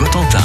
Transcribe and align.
Cotentin. 0.00 0.38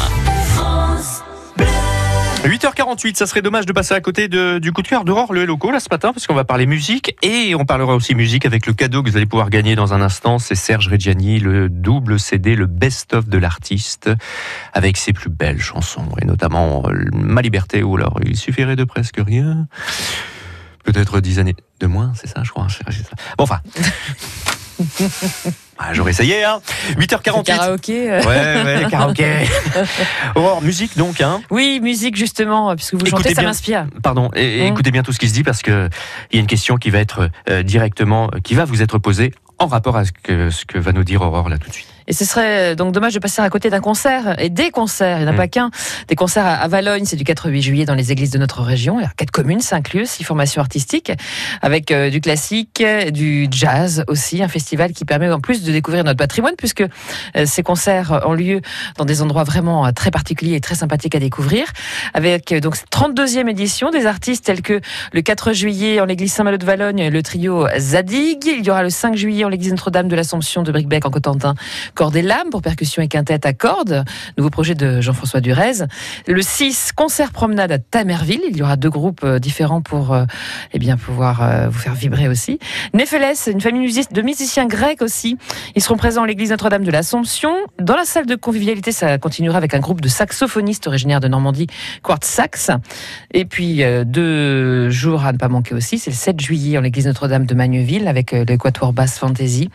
8h48, 2.44 3.15
ça 3.15 3.25
serait 3.25 3.42
dommage 3.42 3.66
de 3.66 3.71
passer 3.71 3.93
à 3.93 4.01
côté 4.01 4.28
de- 4.28 4.59
du 4.59 4.74
coup 4.74 4.81
de 4.81 4.88
cœur 4.89 5.05
d'Aurore 5.05 5.31
Le 5.31 5.46
Loco 5.46 5.71
là 5.71 5.79
ce 5.79 5.88
matin 5.89 6.12
parce 6.12 6.28
qu'on 6.28 6.33
va 6.33 6.44
parler 6.44 6.65
musique 6.65 7.15
et 7.21 7.55
on 7.55 7.63
parlera 7.63 7.96
aussi 7.96 8.15
musique 8.15 8.46
avec 8.46 8.65
le 8.68 8.73
cadeau 8.73 9.02
que 9.02 9.10
vous 9.10 9.15
allez 9.15 9.26
pouvoir 9.26 9.49
gagner 9.49 9.76
dans 9.78 9.94
un 9.94 10.02
instant. 10.02 10.39
C'est 10.39 10.55
Serge 10.55 10.89
Reggiani, 10.89 11.39
le 11.39 11.70
double 11.70 12.20
CD, 12.20 12.55
le 12.57 12.65
best-of 12.65 13.29
de 13.29 13.37
l'artiste 13.37 14.10
avec 14.73 14.97
ses 14.97 15.13
plus 15.13 15.29
belles 15.29 15.62
chansons 15.62 16.09
et 16.22 16.26
notamment 16.26 16.84
euh, 16.90 17.05
Ma 17.13 17.41
Liberté 17.41 17.81
ou 17.81 17.95
alors 17.95 18.20
il 18.26 18.35
suffirait 18.35 18.76
de 18.76 18.84
presque 18.84 19.22
rien. 19.26 19.67
Peut-être 20.84 21.22
10 21.22 21.40
années 21.40 21.55
de 21.80 21.88
moins, 21.88 22.12
c'est 22.16 22.27
ça 22.27 22.41
je 22.44 22.49
crois. 22.52 22.67
Bon 23.38 23.45
enfin. 23.45 23.62
Ah, 25.77 25.94
J'aurais 25.94 26.12
essayé 26.12 26.44
hein. 26.45 26.62
8h48. 26.98 27.44
Karaoké. 27.44 28.12
euh. 28.12 28.21
Ouais, 28.23 28.84
ouais, 28.84 28.89
karaoké. 28.89 29.26
Aurore, 30.36 30.62
musique 30.62 30.98
donc, 30.98 31.20
hein. 31.22 31.41
Oui, 31.50 31.80
musique 31.81 32.16
justement, 32.16 32.73
puisque 32.76 32.94
vous 32.94 33.02
Écoutez 33.05 33.23
chantez, 33.23 33.36
ça 33.36 33.41
m'inspire. 33.41 33.86
Pardon, 34.02 34.30
et, 34.36 34.59
et 34.59 34.64
Mm. 34.70 34.73
écoutez 34.73 34.91
bien 34.91 35.03
tout 35.03 35.12
ce 35.12 35.20
qui 35.20 35.27
se 35.27 35.34
dit 35.34 35.44
parce 35.44 35.62
que 35.62 35.90
il 36.31 36.36
y 36.38 36.40
a 36.40 36.41
une 36.41 36.48
question 36.48 36.77
qui 36.77 36.90
va 36.91 37.00
être 37.00 37.30
euh, 37.50 37.62
directement, 37.62 38.30
qui 38.44 38.53
va 38.55 38.64
vous 38.66 38.81
être 38.81 38.98
posée 39.00 39.34
en 39.59 39.68
rapport 39.68 39.98
à 39.98 40.05
ce 40.05 40.12
que, 40.12 40.50
ce 40.50 40.66
que 40.66 40.77
va 40.77 40.91
nous 40.91 41.04
dire 41.04 41.22
Aurore 41.22 41.50
là 41.50 41.58
tout 41.58 41.70
de 41.70 41.73
suite. 41.73 41.88
Et 42.08 42.14
ce 42.14 42.23
serait 42.23 42.73
euh, 42.73 42.76
donc 42.76 42.94
dommage 42.94 43.14
de 43.16 43.20
passer 43.20 43.41
à 43.41 43.50
côté 43.50 43.70
d'un 43.70 43.80
concert 43.80 44.40
et 44.40 44.50
des 44.50 44.70
concerts. 44.70 45.18
Il 45.18 45.23
n'y 45.23 45.26
en 45.26 45.30
a 45.30 45.34
Mm. 45.34 45.38
pas 45.38 45.48
qu'un. 45.48 45.72
Des 46.08 46.16
concerts 46.16 46.45
à, 46.45 46.68
Valogne, 46.68 47.05
c'est 47.05 47.16
du 47.16 47.23
4 47.23 47.50
8 47.50 47.62
juillet 47.62 47.86
dans 47.86 47.95
les 47.95 48.12
églises 48.12 48.30
de 48.30 48.38
notre 48.38 48.62
région. 48.62 49.00
Il 49.00 49.04
y 49.04 49.05
a 49.05 49.12
quatre 49.16 49.31
communes, 49.31 49.59
cinq 49.59 49.94
lieux, 49.94 50.05
six 50.05 50.23
formations 50.23 50.62
artistiques, 50.62 51.12
avec 51.64 51.90
euh, 51.91 52.09
du 52.12 52.22
classique, 52.22 52.84
du 53.12 53.48
jazz 53.50 54.04
aussi, 54.08 54.44
un 54.44 54.48
festival 54.48 54.91
qui 54.94 55.04
permet 55.04 55.31
en 55.31 55.40
plus 55.40 55.64
de 55.64 55.72
découvrir 55.72 56.03
notre 56.03 56.17
patrimoine, 56.17 56.53
puisque 56.58 56.81
euh, 56.81 57.45
ces 57.45 57.64
concerts 57.64 58.22
ont 58.26 58.34
lieu 58.34 58.62
dans 58.98 59.06
des 59.06 59.22
endroits 59.22 59.44
vraiment 59.44 59.92
très 59.94 60.12
particuliers 60.12 60.56
et 60.56 60.62
très 60.62 60.76
sympathiques 60.76 61.16
à 61.16 61.20
découvrir. 61.20 61.66
Avec 62.14 62.53
donc 62.61 62.76
cette 62.76 62.92
32e 62.92 63.50
édition 63.50 63.89
des 63.89 64.06
artistes 64.06 64.45
tels 64.45 64.61
que 64.61 64.80
le 65.11 65.22
4 65.22 65.53
juillet 65.53 66.00
en 66.00 66.06
l'église 66.06 66.33
Saint-Malo 66.33 66.58
de 66.58 66.66
Valogne, 66.66 67.09
le 67.09 67.23
trio 67.23 67.67
Zadig. 67.80 68.45
Il 68.45 68.64
y 68.66 68.70
aura 68.70 68.83
le 68.83 68.89
5 68.92 69.16
juillet 69.16 69.45
en 69.46 69.50
l'église 69.50 69.72
Notre-Dame 69.72 70.08
de 70.08 70.16
l'Assomption 70.16 70.64
de 70.64 70.72
Bricbec 70.72 71.06
en 71.06 71.10
Cotentin, 71.10 71.56
cordes 71.94 72.16
et 72.16 72.22
lames 72.22 72.50
pour 72.52 72.62
percussion 72.62 73.02
et 73.02 73.08
quintette 73.08 73.46
à 73.46 73.54
cordes. 73.54 74.04
Nouveau 74.38 74.50
projet 74.50 74.76
de 74.76 75.02
Jean-François 75.02 75.42
Durez. 75.42 75.86
Le 76.28 76.42
6, 76.42 76.92
concert 76.94 77.32
promenade 77.32 77.72
à 77.72 77.80
Tamerville. 77.80 78.42
Il 78.50 78.58
y 78.58 78.62
aura 78.62 78.76
deux 78.76 78.90
groupes 78.90 79.23
euh, 79.23 79.40
différents 79.40 79.82
pour 79.82 80.14
euh, 80.14 80.26
eh 80.73 80.80
bien, 80.80 80.98
pouvoir 80.98 81.42
euh, 81.42 81.70
vous 81.70 81.80
faire 81.80 81.94
vibrer 81.94 82.28
aussi. 82.28 82.60
Néphelès, 82.94 83.50
une 83.52 83.62
famille 83.62 83.92
de 84.12 84.22
musiciens 84.22 84.66
grecs 84.66 85.02
aussi. 85.02 85.38
Ils 85.76 85.82
seront 85.82 85.98
présents 85.98 86.23
à 86.23 86.28
l'église 86.28 86.52
Notre-Dame 86.52 86.84
de 86.84 86.92
l'Assomption. 86.92 87.54
Dans 87.80 87.96
la 87.96 88.06
salle 88.06 88.26
de 88.26 88.36
convivialité, 88.36 88.92
ça 88.92 89.18
continuera 89.18 89.58
avec 89.58 89.73
un 89.73 89.80
groupe 89.80 90.02
de 90.02 90.08
saxophonistes 90.08 90.88
originaires 90.88 91.20
de 91.20 91.28
Normandie, 91.28 91.68
Quartz 92.04 92.28
Sax. 92.28 92.72
Et 93.34 93.46
puis, 93.46 93.84
euh, 93.84 94.04
deux 94.04 94.90
jours 94.90 95.26
à 95.26 95.34
ne 95.34 95.38
pas 95.38 95.48
manquer 95.48 95.76
aussi, 95.76 96.00
c'est 96.00 96.12
le 96.12 96.16
7 96.16 96.40
juillet 96.40 96.78
en 96.78 96.82
l'église 96.82 97.08
Notre-Dame 97.08 97.46
de 97.46 97.56
Magneville 97.56 98.08
avec 98.08 98.34
euh, 98.34 98.46
l'Equatoire 98.48 98.94
Bass 98.94 99.18
Fantasy, 99.36 99.69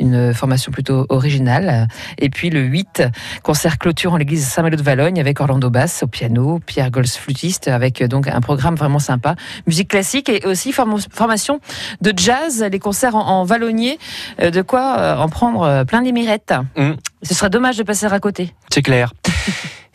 une 0.00 0.32
formation 0.32 0.72
plutôt 0.72 1.04
originale. 1.10 1.86
Et 2.18 2.30
puis 2.30 2.48
le 2.48 2.62
8, 2.62 3.02
concert 3.42 3.76
clôture 3.78 4.14
en 4.14 4.16
l'église 4.16 4.46
Saint-Malo 4.46 4.76
de 4.76 4.82
Valogne 4.82 5.20
avec 5.20 5.40
Orlando 5.40 5.68
Bass 5.68 6.02
au 6.02 6.06
piano, 6.06 6.60
Pierre 6.64 6.90
Gols 6.90 7.06
flûtiste 7.06 7.68
avec 7.68 8.00
euh, 8.00 8.08
donc 8.08 8.26
un 8.28 8.40
programme 8.40 8.74
vraiment 8.74 8.98
sympa. 8.98 9.34
Musique 9.66 9.88
classique 9.88 10.28
et 10.30 10.46
aussi 10.46 10.72
form- 10.72 10.98
formation 11.12 11.60
de 12.00 12.12
jazz, 12.16 12.64
les 12.70 12.78
concerts 12.78 13.14
en, 13.14 13.26
en 13.26 13.44
vallonnier, 13.44 13.98
euh, 14.40 14.50
de 14.50 14.62
quoi 14.62 14.96
euh, 14.98 15.16
en 15.16 15.28
prendre 15.28 15.84
plein 15.84 16.00
les 16.00 16.12
mirettes. 16.12 16.54
Mm. 16.76 16.92
Ce 17.22 17.34
serait 17.34 17.50
dommage 17.50 17.76
de 17.76 17.82
passer 17.82 18.06
à 18.06 18.18
côté. 18.20 18.54
C'est 18.72 18.82
clair. 18.82 19.12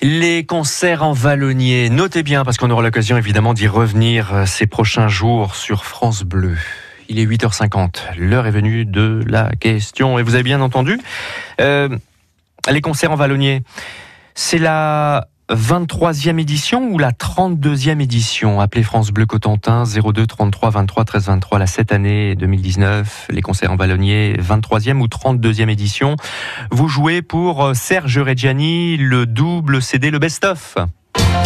Les 0.04 0.46
concerts 0.46 1.02
en 1.02 1.12
vallonnier, 1.12 1.90
notez 1.90 2.22
bien 2.22 2.46
parce 2.46 2.58
qu'on 2.58 2.70
aura 2.70 2.84
l'occasion 2.84 3.18
évidemment 3.18 3.56
d'y 3.56 3.68
revenir 3.68 4.44
ces 4.46 4.68
prochains 4.68 5.08
jours 5.08 5.56
sur 5.56 5.86
France 5.86 6.22
Bleu. 6.22 6.56
Il 7.10 7.20
est 7.20 7.26
8h50, 7.26 8.18
l'heure 8.18 8.48
est 8.48 8.52
venue 8.52 8.86
de 8.86 9.24
la 9.28 9.52
question. 9.56 10.20
Et 10.20 10.24
vous 10.24 10.36
avez 10.36 10.44
bien 10.44 10.62
entendu. 10.62 11.00
euh, 11.62 11.90
les 12.70 12.82
concerts 12.82 13.12
en 13.12 13.16
vallonnier, 13.16 13.64
c'est 14.36 14.58
la 14.58 15.28
23e 15.50 16.40
édition 16.40 16.90
ou 16.90 16.98
la 16.98 17.12
32e 17.12 18.02
édition? 18.02 18.60
Appelez 18.60 18.84
France 18.84 19.12
Bleu 19.12 19.26
Cotentin 19.26 19.84
02 19.86 20.28
33 20.28 20.70
23 20.72 21.06
13 21.06 21.26
23 21.28 21.60
la 21.60 21.68
cette 21.68 21.94
année 21.94 22.36
2019 22.36 23.28
les 23.30 23.42
concerts 23.42 23.72
en 23.72 23.78
vallonnier 23.78 24.36
23e 24.40 25.00
ou 25.00 25.08
32e 25.08 25.70
édition. 25.70 26.18
Vous 26.72 26.90
jouez 26.90 27.22
pour 27.22 27.64
euh, 27.64 27.74
Serge 27.74 28.20
Reggiani 28.20 28.98
le 28.98 29.26
double 29.26 29.82
CD 29.82 30.12
le 30.12 30.20
best-of 30.20 30.76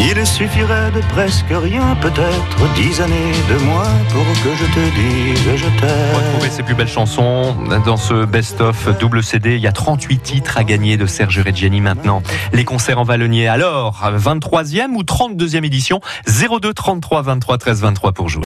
Il 0.03 0.25
suffirait 0.25 0.91
de 0.91 0.99
presque 1.09 1.45
rien, 1.51 1.95
peut-être 2.01 2.73
dix 2.75 3.01
années 3.01 3.31
de 3.49 3.63
moins 3.63 3.93
pour 4.09 4.25
que 4.43 4.55
je 4.55 4.65
te 4.65 4.95
dise 4.95 5.55
je 5.55 5.79
t'aime. 5.79 6.15
Retrouvez 6.15 6.49
ses 6.49 6.63
plus 6.63 6.73
belles 6.73 6.87
chansons 6.87 7.55
dans 7.85 7.97
ce 7.97 8.25
best-of 8.25 8.97
double 8.97 9.21
CD. 9.21 9.55
Il 9.55 9.61
y 9.61 9.67
a 9.67 9.71
38 9.71 10.17
titres 10.17 10.57
à 10.57 10.63
gagner 10.63 10.97
de 10.97 11.05
Serge 11.05 11.39
Reggiani 11.39 11.81
maintenant. 11.81 12.23
Les 12.51 12.65
concerts 12.65 12.99
en 12.99 13.03
vallonnier. 13.03 13.47
Alors, 13.47 14.11
23e 14.17 14.95
ou 14.95 15.03
32e 15.03 15.63
édition? 15.63 16.01
02 16.27 16.73
33 16.73 17.21
23 17.21 17.57
13 17.59 17.81
23 17.81 18.11
pour 18.11 18.27
jouer. 18.27 18.39